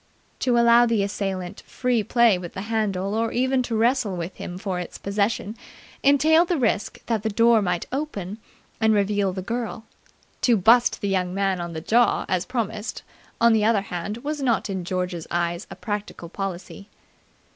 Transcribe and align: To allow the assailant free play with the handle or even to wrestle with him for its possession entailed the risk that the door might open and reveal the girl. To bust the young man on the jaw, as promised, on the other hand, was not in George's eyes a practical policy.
To 0.39 0.57
allow 0.57 0.87
the 0.87 1.03
assailant 1.03 1.61
free 1.67 2.01
play 2.03 2.35
with 2.39 2.53
the 2.53 2.61
handle 2.63 3.13
or 3.13 3.31
even 3.31 3.61
to 3.61 3.75
wrestle 3.75 4.17
with 4.17 4.35
him 4.37 4.57
for 4.57 4.79
its 4.79 4.97
possession 4.97 5.55
entailed 6.01 6.47
the 6.47 6.57
risk 6.57 7.05
that 7.05 7.21
the 7.21 7.29
door 7.29 7.61
might 7.61 7.85
open 7.91 8.39
and 8.79 8.95
reveal 8.95 9.31
the 9.31 9.43
girl. 9.43 9.85
To 10.41 10.57
bust 10.57 11.01
the 11.01 11.07
young 11.07 11.35
man 11.35 11.61
on 11.61 11.73
the 11.73 11.81
jaw, 11.81 12.25
as 12.27 12.47
promised, 12.47 13.03
on 13.39 13.53
the 13.53 13.63
other 13.63 13.81
hand, 13.81 14.17
was 14.23 14.41
not 14.41 14.71
in 14.71 14.85
George's 14.85 15.27
eyes 15.29 15.67
a 15.69 15.75
practical 15.75 16.29
policy. 16.29 16.89